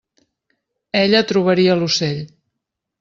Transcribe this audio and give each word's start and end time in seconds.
Ella 1.01 1.21
trobaria 1.33 1.79
l'ocell. 1.83 2.25